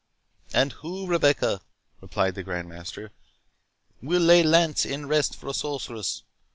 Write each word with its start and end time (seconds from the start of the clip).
"And 0.51 0.73
who, 0.73 1.05
Rebecca," 1.05 1.61
replied 2.01 2.33
the 2.33 2.41
Grand 2.41 2.67
Master, 2.67 3.11
"will 4.01 4.23
lay 4.23 4.41
lance 4.41 4.83
in 4.83 5.07
rest 5.07 5.35
for 5.35 5.47
a 5.47 5.53
sorceress? 5.53 6.23